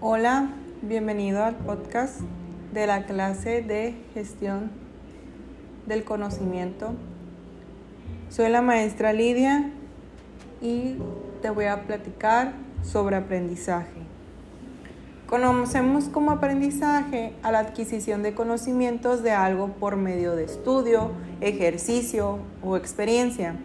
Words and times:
Hola, 0.00 0.50
bienvenido 0.80 1.42
al 1.42 1.56
podcast 1.56 2.20
de 2.72 2.86
la 2.86 3.04
clase 3.04 3.62
de 3.62 3.96
gestión 4.14 4.70
del 5.88 6.04
conocimiento. 6.04 6.92
Soy 8.28 8.48
la 8.48 8.62
maestra 8.62 9.12
Lidia 9.12 9.72
y 10.62 10.98
te 11.42 11.50
voy 11.50 11.64
a 11.64 11.82
platicar 11.82 12.52
sobre 12.84 13.16
aprendizaje. 13.16 13.98
Conocemos 15.26 16.04
como 16.04 16.30
aprendizaje 16.30 17.32
a 17.42 17.50
la 17.50 17.58
adquisición 17.58 18.22
de 18.22 18.34
conocimientos 18.34 19.24
de 19.24 19.32
algo 19.32 19.72
por 19.80 19.96
medio 19.96 20.36
de 20.36 20.44
estudio, 20.44 21.10
ejercicio 21.40 22.38
o 22.62 22.76
experiencia, 22.76 23.56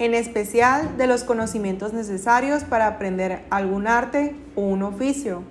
en 0.00 0.14
especial 0.14 0.96
de 0.96 1.06
los 1.06 1.22
conocimientos 1.22 1.92
necesarios 1.92 2.64
para 2.64 2.88
aprender 2.88 3.44
algún 3.50 3.86
arte 3.86 4.34
o 4.56 4.62
un 4.62 4.82
oficio. 4.82 5.44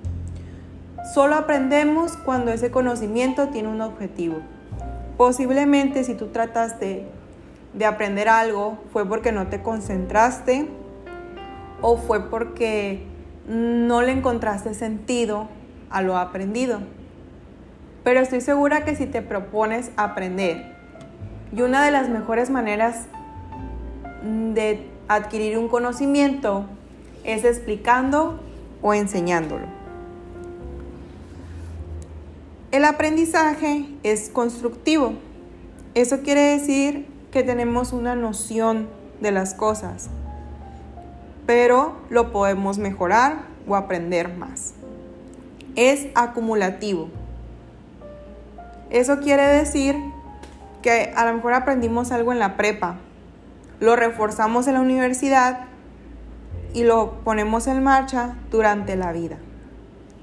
Solo 1.03 1.35
aprendemos 1.35 2.17
cuando 2.17 2.52
ese 2.52 2.71
conocimiento 2.71 3.48
tiene 3.48 3.70
un 3.70 3.81
objetivo. 3.81 4.38
Posiblemente 5.17 6.03
si 6.03 6.13
tú 6.13 6.27
trataste 6.27 7.05
de 7.73 7.85
aprender 7.85 8.30
algo 8.30 8.77
fue 8.91 9.07
porque 9.07 9.31
no 9.31 9.48
te 9.48 9.62
concentraste 9.62 10.67
o 11.81 11.98
fue 11.98 12.30
porque 12.30 13.05
no 13.48 14.02
le 14.02 14.12
encontraste 14.12 14.73
sentido 14.73 15.48
a 15.90 16.02
lo 16.02 16.17
aprendido. 16.17 16.80
Pero 18.04 18.20
estoy 18.20 18.41
segura 18.41 18.85
que 18.85 18.95
si 18.95 19.05
te 19.05 19.21
propones 19.21 19.91
aprender, 19.98 20.76
y 21.52 21.62
una 21.62 21.84
de 21.84 21.91
las 21.91 22.09
mejores 22.09 22.49
maneras 22.49 23.07
de 24.23 24.88
adquirir 25.07 25.57
un 25.57 25.68
conocimiento 25.68 26.66
es 27.23 27.43
explicando 27.43 28.40
o 28.82 28.93
enseñándolo. 28.93 29.79
El 32.71 32.85
aprendizaje 32.85 33.85
es 34.03 34.29
constructivo. 34.29 35.13
Eso 35.95 36.21
quiere 36.21 36.41
decir 36.41 37.07
que 37.31 37.43
tenemos 37.43 37.93
una 37.93 38.15
noción 38.15 38.87
de 39.21 39.31
las 39.31 39.53
cosas 39.53 40.09
pero 41.49 41.95
lo 42.11 42.31
podemos 42.31 42.77
mejorar 42.77 43.37
o 43.67 43.76
aprender 43.76 44.37
más. 44.37 44.76
Es 45.76 46.05
acumulativo. 46.13 47.09
Eso 48.91 49.17
quiere 49.17 49.48
decir 49.48 49.95
que 50.83 51.11
a 51.15 51.26
lo 51.26 51.33
mejor 51.33 51.54
aprendimos 51.54 52.11
algo 52.11 52.33
en 52.33 52.37
la 52.37 52.55
prepa, 52.55 52.98
lo 53.79 53.95
reforzamos 53.95 54.67
en 54.67 54.76
la 54.76 54.81
universidad 54.81 55.61
y 56.76 56.83
lo 56.83 57.13
ponemos 57.23 57.65
en 57.65 57.81
marcha 57.81 58.35
durante 58.51 58.95
la 58.95 59.11
vida 59.11 59.39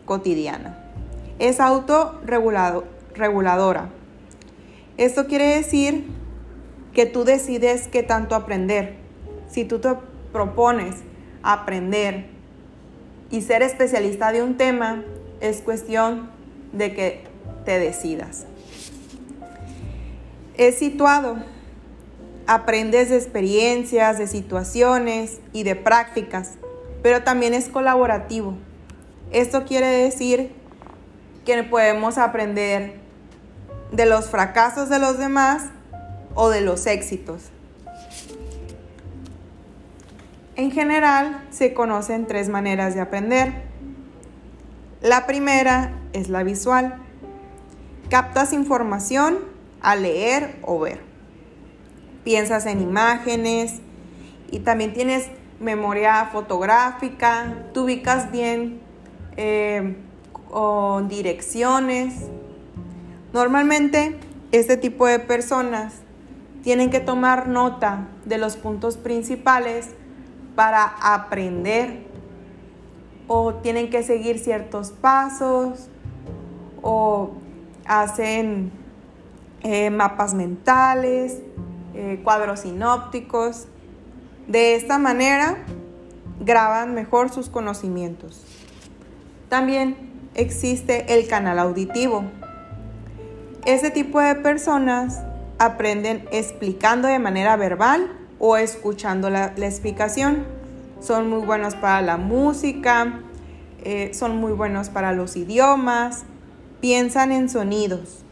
cotidiana. 0.05 0.86
Es 1.39 1.61
autorreguladora. 1.61 3.91
Esto 4.97 5.27
quiere 5.27 5.57
decir 5.57 6.07
que 6.95 7.05
tú 7.05 7.25
decides 7.25 7.89
qué 7.89 8.03
tanto 8.03 8.35
aprender. 8.35 8.97
Si 9.51 9.65
tú 9.65 9.79
te 9.79 9.91
propones 10.33 10.97
aprender 11.43 12.27
y 13.31 13.43
ser 13.43 13.63
especialista 13.63 14.33
de 14.33 14.43
un 14.43 14.57
tema 14.57 15.03
es 15.41 15.61
cuestión 15.61 16.31
de 16.73 16.95
que 16.95 17.25
te 17.65 17.79
decidas. 17.79 18.47
Es 20.57 20.77
situado. 20.77 21.37
Aprendes 22.47 23.11
de 23.11 23.17
experiencias, 23.17 24.19
de 24.19 24.27
situaciones 24.27 25.41
y 25.53 25.65
de 25.65 25.75
prácticas, 25.75 26.53
pero 27.03 27.25
también 27.25 27.55
es 27.55 27.69
colaborativo. 27.69 28.55
Esto 29.33 29.65
quiere 29.65 29.89
decir 29.89 30.53
que 31.47 31.63
podemos 31.63 32.19
aprender 32.19 32.95
de 33.93 34.05
los 34.05 34.29
fracasos 34.29 34.91
de 34.91 34.99
los 34.99 35.17
demás 35.17 35.63
o 36.35 36.51
de 36.51 36.61
los 36.61 36.87
éxitos. 36.87 37.45
En 40.57 40.71
general, 40.73 41.47
se 41.51 41.73
conocen 41.73 42.27
tres 42.27 42.49
maneras 42.49 42.95
de 42.95 43.01
aprender. 43.01 43.63
La 45.01 45.27
primera 45.27 45.93
es 46.13 46.29
la 46.29 46.43
visual. 46.43 46.97
Captas 48.11 48.53
información 48.53 49.39
al 49.81 50.03
leer 50.03 50.57
o 50.63 50.81
ver. 50.81 51.01
Piensas 52.25 52.67
en 52.67 52.81
imágenes 52.81 53.81
y 54.51 54.61
también 54.61 54.93
tienes 54.95 55.29
memoria 55.61 56.29
fotográfica, 56.33 57.55
tú 57.73 57.85
ubicas 57.85 58.33
bien 58.33 58.81
eh, 59.37 59.97
con 60.51 61.09
direcciones. 61.09 62.15
Normalmente 63.33 64.19
este 64.53 64.77
tipo 64.77 65.07
de 65.07 65.19
personas 65.19 65.95
tienen 66.63 66.91
que 66.91 67.01
tomar 67.01 67.49
nota 67.49 68.09
de 68.25 68.39
los 68.39 68.57
puntos 68.57 68.97
principales 68.97 69.91
para 70.55 70.85
aprender 70.85 72.07
o 73.29 73.55
tienen 73.55 73.91
que 73.91 74.03
seguir 74.03 74.39
ciertos 74.39 74.91
pasos 74.91 75.89
o 76.83 77.33
hacen 77.85 78.71
eh, 79.63 79.91
mapas 79.91 80.35
mentales, 80.35 81.41
eh, 81.95 82.21
cuadros 82.23 82.61
sinópticos. 82.61 83.69
De 84.49 84.75
esta 84.77 84.99
manera 84.99 85.59
graban 86.41 86.95
mejor 86.95 87.31
sus 87.31 87.49
conocimientos. 87.49 88.45
También 89.49 90.16
existe 90.37 91.15
el 91.15 91.27
canal 91.27 91.59
auditivo. 91.59 92.25
Ese 93.65 93.91
tipo 93.91 94.21
de 94.21 94.37
personas 94.37 95.23
aprenden 95.59 96.29
explicando 96.31 97.09
de 97.09 97.19
manera 97.19 97.57
verbal 97.57 98.13
o 98.39 98.57
escuchando 98.57 99.31
la, 99.31 99.47
explicación. 99.57 100.45
Son 101.01 101.29
muy 101.29 101.45
buenos 101.45 101.75
para 101.75 102.01
la 102.03 102.17
música, 102.17 103.21
eh, 103.83 104.13
son 104.15 104.37
muy 104.37 104.53
buenos 104.53 104.89
para 104.89 105.13
los 105.13 105.37
idiomas, 105.37 106.25
piensan 106.81 107.33
en 107.33 107.49
sonidos. 107.49 108.23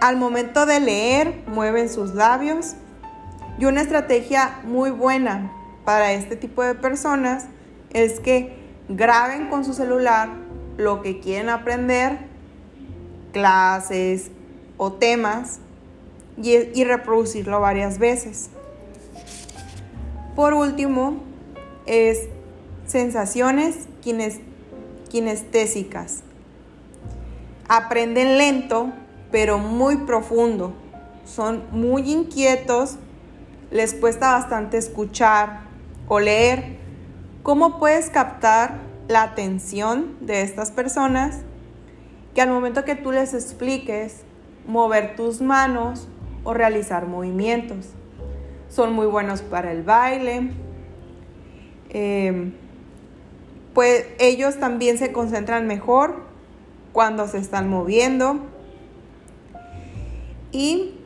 Al 0.00 0.16
momento 0.16 0.66
de 0.66 0.80
leer, 0.80 1.42
mueven 1.46 1.88
sus 1.88 2.14
labios. 2.14 2.74
Y 3.58 3.66
una 3.66 3.82
estrategia 3.82 4.60
muy 4.64 4.90
buena 4.90 5.52
para 5.84 6.12
este 6.12 6.34
tipo 6.36 6.62
de 6.62 6.74
personas 6.74 7.46
es 7.92 8.18
que 8.20 8.59
graben 8.90 9.48
con 9.48 9.64
su 9.64 9.72
celular 9.72 10.28
lo 10.76 11.02
que 11.02 11.20
quieren 11.20 11.48
aprender, 11.48 12.18
clases 13.32 14.30
o 14.76 14.92
temas 14.92 15.60
y, 16.42 16.84
reproducirlo 16.84 17.60
varias 17.60 17.98
veces. 17.98 18.50
Por 20.34 20.54
último, 20.54 21.18
es 21.86 22.28
sensaciones 22.86 23.88
kinestésicas. 25.10 26.22
Aprenden 27.68 28.38
lento, 28.38 28.92
pero 29.30 29.58
muy 29.58 29.98
profundo. 29.98 30.72
Son 31.24 31.62
muy 31.70 32.10
inquietos, 32.10 32.96
les 33.70 33.94
cuesta 33.94 34.32
bastante 34.32 34.78
escuchar 34.78 35.60
o 36.08 36.18
leer. 36.18 36.78
¿Cómo 37.42 37.78
puedes 37.78 38.10
captar 38.10 38.80
la 39.08 39.22
atención 39.22 40.16
de 40.20 40.42
estas 40.42 40.70
personas? 40.70 41.38
Que 42.34 42.42
al 42.42 42.50
momento 42.50 42.84
que 42.84 42.96
tú 42.96 43.12
les 43.12 43.32
expliques, 43.32 44.24
mover 44.66 45.16
tus 45.16 45.40
manos 45.40 46.06
o 46.44 46.52
realizar 46.52 47.06
movimientos. 47.06 47.94
Son 48.68 48.92
muy 48.92 49.06
buenos 49.06 49.40
para 49.40 49.72
el 49.72 49.82
baile. 49.82 50.50
Em, 51.88 52.52
pues 53.72 54.06
ellos 54.18 54.60
también 54.60 54.98
se 54.98 55.10
concentran 55.10 55.66
mejor 55.66 56.24
cuando 56.92 57.26
se 57.26 57.38
están 57.38 57.70
moviendo. 57.70 58.38
Y 60.52 60.96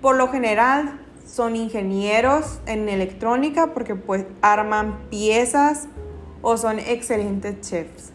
por 0.00 0.16
lo 0.16 0.28
general 0.28 0.98
son 1.30 1.54
ingenieros 1.54 2.58
en 2.66 2.88
electrónica 2.88 3.68
porque 3.72 3.94
pues 3.94 4.24
arman 4.42 4.98
piezas 5.10 5.86
o 6.42 6.56
son 6.56 6.78
excelentes 6.80 7.60
chefs. 7.60 8.12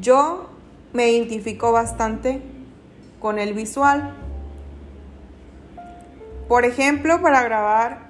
Yo 0.00 0.48
me 0.92 1.10
identifico 1.10 1.70
bastante 1.72 2.40
con 3.20 3.38
el 3.38 3.52
visual. 3.52 4.14
Por 6.48 6.64
ejemplo, 6.64 7.20
para 7.20 7.42
grabar 7.42 8.08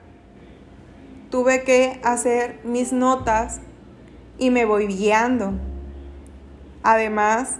tuve 1.30 1.64
que 1.64 2.00
hacer 2.04 2.60
mis 2.62 2.92
notas 2.92 3.60
y 4.38 4.50
me 4.50 4.64
voy 4.64 4.86
guiando. 4.86 5.54
Además, 6.84 7.56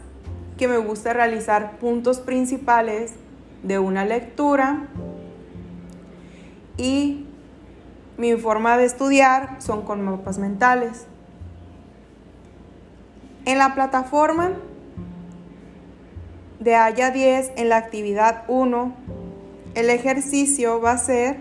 que 0.57 0.69
me 0.69 0.79
gusta 0.79 1.13
realizar 1.13 1.79
puntos 1.79 2.21
principales 2.21 3.15
de 3.63 3.79
una 3.81 4.05
lectura 4.05 4.89
y 6.79 7.27
mi 8.17 8.35
forma 8.37 8.79
de 8.79 8.87
estudiar 8.87 9.57
son 9.61 9.83
con 9.83 10.03
mapas 10.03 10.39
mentales. 10.39 11.07
En 13.45 13.59
la 13.59 13.75
plataforma 13.75 14.53
de 16.61 16.75
Haya 16.75 17.11
10, 17.11 17.53
en 17.57 17.69
la 17.69 17.77
actividad 17.77 18.45
1, 18.49 18.95
el 19.75 19.91
ejercicio 19.91 20.81
va 20.81 20.93
a 20.93 20.99
ser 20.99 21.37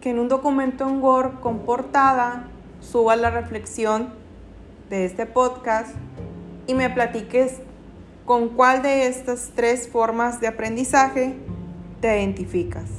que 0.00 0.10
en 0.10 0.18
un 0.18 0.28
documento 0.28 0.88
en 0.88 1.02
Word 1.02 1.40
con 1.40 1.60
portada 1.60 2.48
suba 2.80 3.16
la 3.16 3.30
reflexión 3.30 4.12
de 4.90 5.04
este 5.04 5.26
podcast 5.26 5.94
y 6.66 6.74
me 6.74 6.90
platiques 6.90 7.60
con 8.24 8.50
cuál 8.50 8.82
de 8.82 9.06
estas 9.06 9.52
tres 9.54 9.88
formas 9.88 10.40
de 10.40 10.48
aprendizaje 10.48 11.34
te 12.00 12.18
identificas. 12.18 12.97